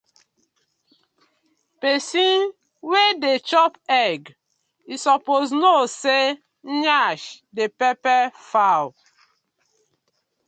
[1.79, 2.39] Pesin
[2.89, 3.73] wey dey chop
[4.05, 4.21] egg
[4.93, 6.25] e suppose kno say
[6.85, 8.89] yansh dey pepper fowl.